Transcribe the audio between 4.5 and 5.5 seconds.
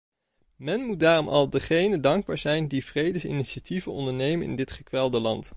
dit gekwelde land.